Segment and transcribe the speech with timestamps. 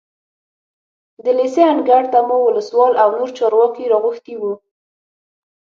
[1.23, 4.53] د لېسې انګړ ته مو ولسوال او نور چارواکي راغوښتي وو.